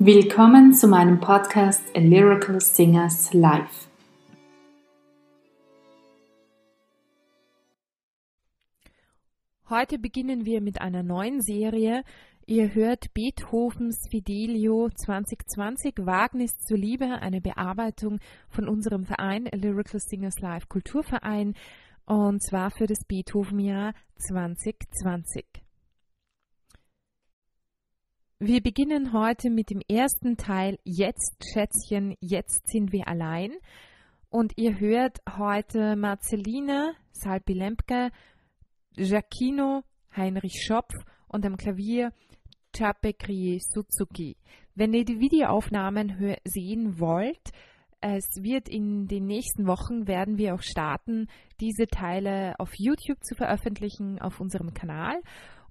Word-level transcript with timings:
Willkommen 0.00 0.74
zu 0.74 0.86
meinem 0.86 1.18
Podcast 1.18 1.82
A 1.96 1.98
Lyrical 1.98 2.60
Singers 2.60 3.34
Live. 3.34 3.88
Heute 9.68 9.98
beginnen 9.98 10.44
wir 10.44 10.60
mit 10.60 10.80
einer 10.80 11.02
neuen 11.02 11.40
Serie. 11.40 12.04
Ihr 12.46 12.76
hört 12.76 13.12
Beethovens 13.12 14.06
Fidelio 14.08 14.88
2020 14.88 15.94
Wagnis 16.06 16.56
zur 16.58 16.78
Liebe, 16.78 17.20
eine 17.20 17.40
Bearbeitung 17.40 18.20
von 18.50 18.68
unserem 18.68 19.04
Verein 19.04 19.48
A 19.52 19.56
Lyrical 19.56 19.98
Singers 19.98 20.38
Live 20.38 20.68
Kulturverein 20.68 21.54
und 22.06 22.40
zwar 22.40 22.70
für 22.70 22.86
das 22.86 23.04
Beethoven-Jahr 23.04 23.94
2020. 24.14 25.67
Wir 28.40 28.62
beginnen 28.62 29.12
heute 29.12 29.50
mit 29.50 29.68
dem 29.68 29.80
ersten 29.88 30.36
Teil 30.36 30.78
Jetzt, 30.84 31.44
Schätzchen, 31.52 32.14
jetzt 32.20 32.68
sind 32.68 32.92
wir 32.92 33.08
allein. 33.08 33.50
Und 34.30 34.52
ihr 34.56 34.78
hört 34.78 35.18
heute 35.36 35.96
Marceline 35.96 36.94
Salpi-Lempke, 37.10 38.12
Giacchino, 38.94 39.82
Heinrich 40.16 40.62
Schopf 40.64 40.94
und 41.26 41.44
am 41.44 41.56
Klavier 41.56 42.12
Chapekri 42.72 43.58
Suzuki. 43.60 44.36
Wenn 44.76 44.94
ihr 44.94 45.04
die 45.04 45.18
Videoaufnahmen 45.18 46.36
sehen 46.44 47.00
wollt, 47.00 47.50
es 48.00 48.24
wird 48.40 48.68
in 48.68 49.08
den 49.08 49.26
nächsten 49.26 49.66
Wochen 49.66 50.06
werden 50.06 50.38
wir 50.38 50.54
auch 50.54 50.62
starten, 50.62 51.26
diese 51.60 51.88
Teile 51.88 52.54
auf 52.60 52.70
YouTube 52.76 53.18
zu 53.24 53.34
veröffentlichen 53.34 54.20
auf 54.20 54.38
unserem 54.38 54.74
Kanal. 54.74 55.20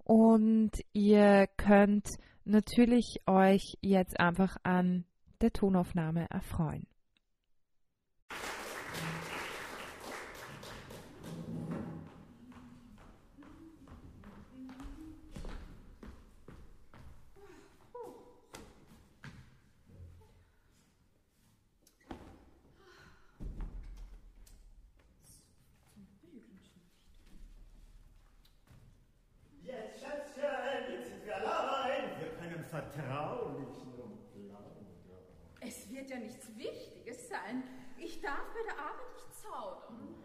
Und 0.04 0.72
ihr 0.92 1.48
könnt 1.56 2.10
natürlich 2.48 3.22
euch 3.28 3.78
jetzt 3.82 4.20
einfach 4.20 4.58
an 4.64 5.06
der 5.42 5.54
Tonaufnahme 5.54 6.30
erfreuen. 6.30 6.88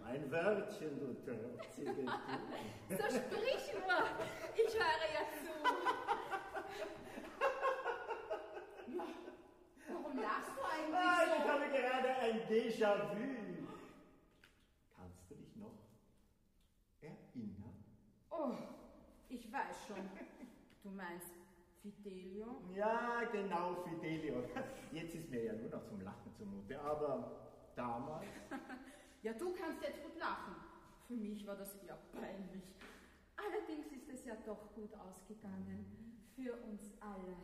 Ein 0.05 0.31
Wörtchen, 0.31 0.99
du 0.99 1.15
trotzige 1.15 1.93
So 2.89 3.05
sprich 3.05 3.73
nur, 3.75 4.03
ich 4.55 4.75
höre 4.75 5.07
ja 5.13 5.25
zu. 5.41 5.53
Warum 9.89 10.19
lachst 10.19 10.57
du 10.57 10.63
eigentlich 10.63 10.95
ah, 10.95 11.25
so? 11.25 11.33
Ich 11.39 11.49
habe 11.49 11.69
gerade 11.71 12.09
ein 12.17 12.41
Déjà-vu. 12.49 13.67
Kannst 14.97 15.31
du 15.31 15.35
dich 15.35 15.57
noch 15.57 15.79
erinnern? 17.01 17.85
Oh, 18.31 18.53
ich 19.29 19.53
weiß 19.53 19.87
schon. 19.87 20.11
Du 20.83 20.91
meinst 20.91 21.32
Fidelio? 21.83 22.63
Ja, 22.75 23.25
genau, 23.33 23.83
Fidelio. 23.83 24.45
Jetzt 24.93 25.15
ist 25.17 25.29
mir 25.31 25.45
ja 25.45 25.53
nur 25.53 25.69
noch 25.69 25.85
zum 25.85 26.01
Lachen 26.01 26.33
zumute, 26.33 26.81
aber 26.81 27.51
damals... 27.75 28.27
Ja, 29.23 29.33
du 29.35 29.53
kannst 29.53 29.81
jetzt 29.85 30.03
gut 30.03 30.19
lachen. 30.19 30.57
Für 31.07 31.15
mich 31.15 31.47
war 31.47 31.55
das 31.55 31.77
eher 31.77 31.97
peinlich. 32.11 32.75
Allerdings 33.37 33.87
ist 33.93 34.09
es 34.09 34.25
ja 34.25 34.35
doch 34.45 34.75
gut 34.75 34.93
ausgegangen. 34.95 35.87
Für 36.35 36.55
uns 36.65 36.91
alle. 36.99 37.37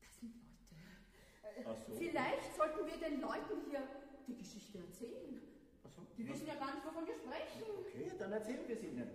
Das 0.00 0.20
sind 0.20 0.36
Leute. 0.36 1.68
Ach 1.68 1.76
so. 1.84 1.94
Vielleicht 1.96 2.54
sollten 2.54 2.86
wir 2.86 2.96
den 3.08 3.20
Leuten 3.20 3.68
hier 3.68 3.82
die 4.28 4.36
Geschichte 4.36 4.78
erzählen. 4.78 5.40
Ach 5.84 5.90
so. 5.90 6.06
Die 6.16 6.28
wissen 6.28 6.46
ja 6.46 6.54
gar 6.54 6.76
nicht, 6.76 6.86
wovon 6.86 7.04
wir 7.08 7.16
sprechen. 7.16 7.64
Okay, 7.80 8.12
dann 8.16 8.30
erzählen 8.30 8.68
wir 8.68 8.76
es 8.76 8.84
ihnen. 8.84 9.10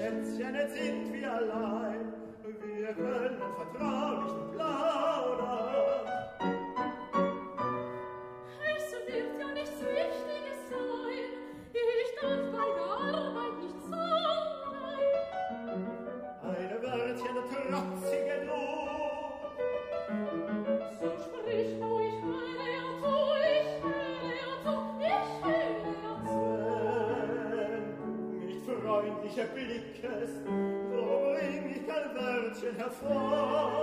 Schätzchen, 0.00 0.54
jetzt 0.54 0.76
sind 0.76 1.12
wir 1.12 1.32
allein, 1.32 2.12
wir 2.44 2.92
können 2.94 3.38
vertrauen. 3.56 3.99
blickes, 29.44 30.30
wo 30.90 31.36
mich 31.62 31.86
hervor, 32.76 33.79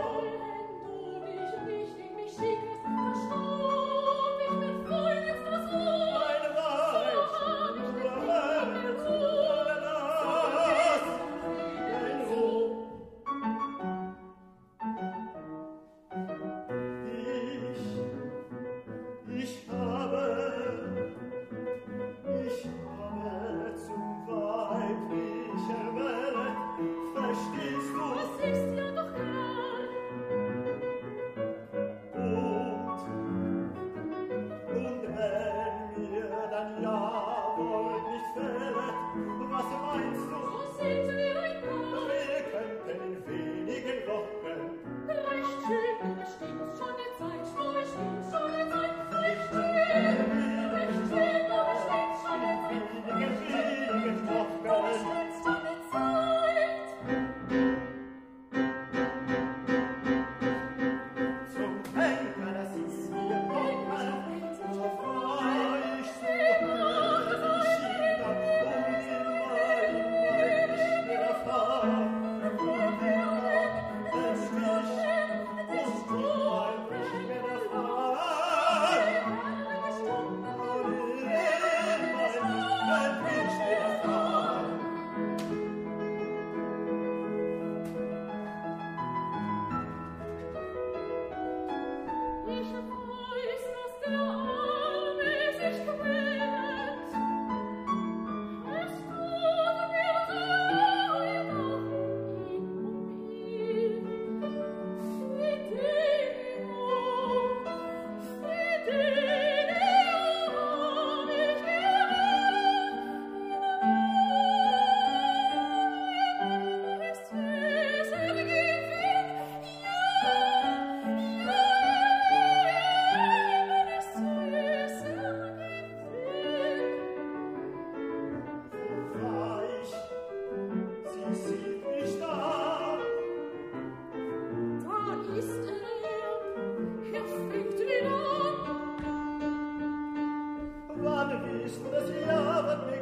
wann 141.10 141.42
bist 141.64 141.80
du 141.84 141.90
das 141.92 142.10
Jahr, 142.28 142.64
wann 142.68 142.97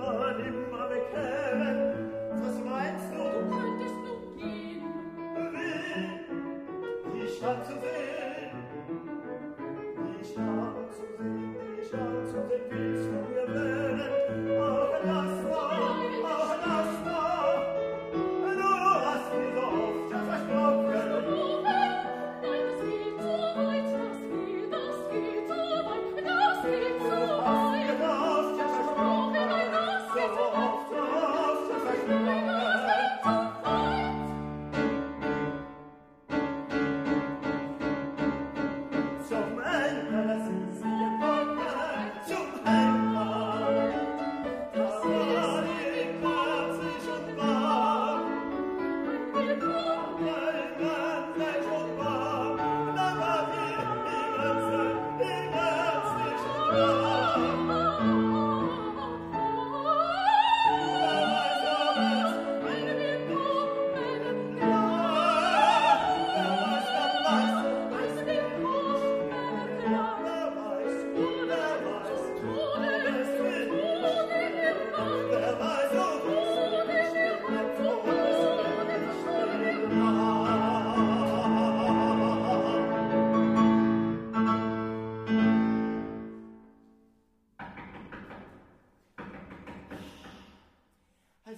money. 0.00 0.39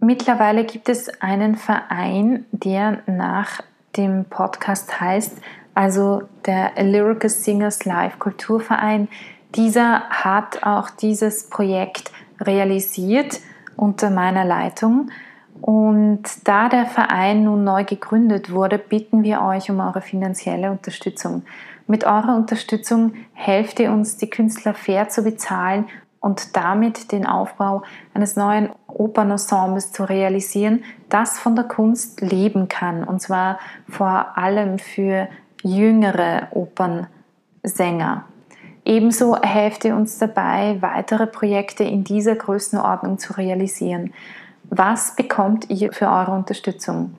Mittlerweile 0.04 0.66
gibt 0.66 0.90
es 0.90 1.22
einen 1.22 1.56
Verein, 1.56 2.46
der 2.52 3.00
nach 3.08 3.62
dem 3.96 4.26
Podcast 4.26 5.00
heißt, 5.00 5.38
also 5.76 6.24
der 6.46 6.74
Lyrical 6.84 7.30
Singers 7.30 7.86
Live 7.86 8.20
Kulturverein. 8.20 9.08
Dieser 9.56 10.02
hat 10.10 10.64
auch 10.64 10.90
dieses 10.90 11.50
Projekt 11.50 12.12
realisiert 12.42 13.40
unter 13.78 14.10
meiner 14.10 14.44
Leitung. 14.44 15.10
Und 15.62 16.24
da 16.44 16.68
der 16.68 16.86
Verein 16.86 17.46
nun 17.46 17.64
neu 17.64 17.86
gegründet 17.86 18.52
wurde, 18.52 18.80
bitten 18.80 19.24
wir 19.24 19.42
euch 19.42 19.72
um 19.72 19.80
eure 19.80 20.02
finanzielle 20.02 20.70
Unterstützung. 20.70 21.44
Mit 21.88 22.04
eurer 22.04 22.36
Unterstützung 22.36 23.14
helft 23.32 23.80
ihr 23.80 23.90
uns, 23.90 24.18
die 24.18 24.30
Künstler 24.30 24.74
fair 24.74 25.08
zu 25.08 25.24
bezahlen 25.24 25.86
und 26.20 26.58
damit 26.58 27.14
den 27.14 27.26
Aufbau 27.26 27.84
eines 28.14 28.36
neuen 28.36 28.70
Opernensembles 29.00 29.92
zu 29.92 30.04
realisieren, 30.04 30.84
das 31.10 31.40
von 31.40 31.56
der 31.56 31.66
Kunst 31.66 32.22
leben 32.22 32.68
kann. 32.68 33.04
Und 33.04 33.22
zwar 33.22 33.60
vor 33.90 34.38
allem 34.38 34.80
für 34.80 35.28
jüngere 35.64 36.48
Opernsänger. 36.52 38.26
Ebenso 38.86 39.42
helft 39.42 39.86
ihr 39.86 39.96
uns 39.96 40.18
dabei, 40.18 40.78
weitere 40.82 41.28
Projekte 41.28 41.84
in 41.84 42.04
dieser 42.04 42.36
Größenordnung 42.36 43.18
zu 43.18 43.34
realisieren. 43.34 44.14
Was 44.70 45.16
bekommt 45.16 45.70
ihr 45.70 45.94
für 45.94 46.08
eure 46.08 46.32
Unterstützung? 46.32 47.16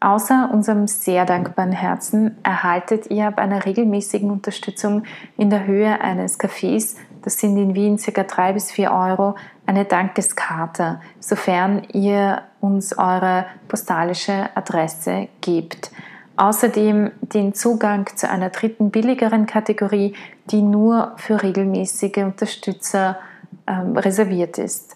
Außer 0.00 0.50
unserem 0.52 0.86
sehr 0.86 1.24
dankbaren 1.24 1.72
Herzen 1.72 2.36
erhaltet 2.42 3.10
ihr 3.10 3.28
ab 3.28 3.38
einer 3.38 3.64
regelmäßigen 3.64 4.30
Unterstützung 4.30 5.04
in 5.36 5.50
der 5.50 5.66
Höhe 5.66 6.00
eines 6.00 6.38
Cafés 6.38 6.96
das 7.26 7.40
sind 7.40 7.56
in 7.56 7.74
Wien 7.74 7.96
ca. 7.96 8.22
3 8.22 8.52
bis 8.52 8.70
4 8.70 8.92
Euro, 8.92 9.34
eine 9.66 9.84
Dankeskarte, 9.84 11.00
sofern 11.20 11.82
ihr 11.92 12.42
uns 12.60 12.96
eure 12.96 13.46
postalische 13.68 14.48
Adresse 14.54 15.28
gebt. 15.40 15.90
Außerdem 16.36 17.10
den 17.20 17.54
Zugang 17.54 18.06
zu 18.14 18.28
einer 18.28 18.50
dritten 18.50 18.90
billigeren 18.90 19.46
Kategorie, 19.46 20.14
die 20.50 20.62
nur 20.62 21.12
für 21.16 21.42
regelmäßige 21.42 22.18
Unterstützer 22.18 23.18
ähm, 23.66 23.96
reserviert 23.96 24.58
ist. 24.58 24.94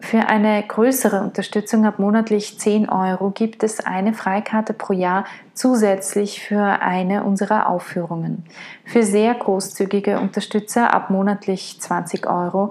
Für 0.00 0.28
eine 0.28 0.62
größere 0.62 1.20
Unterstützung 1.20 1.84
ab 1.84 1.98
monatlich 1.98 2.58
10 2.60 2.88
Euro 2.88 3.30
gibt 3.30 3.64
es 3.64 3.84
eine 3.84 4.12
Freikarte 4.12 4.72
pro 4.72 4.92
Jahr 4.92 5.24
zusätzlich 5.54 6.40
für 6.40 6.62
eine 6.62 7.24
unserer 7.24 7.68
Aufführungen. 7.68 8.44
Für 8.84 9.02
sehr 9.02 9.34
großzügige 9.34 10.20
Unterstützer 10.20 10.94
ab 10.94 11.10
monatlich 11.10 11.80
20 11.80 12.28
Euro 12.28 12.70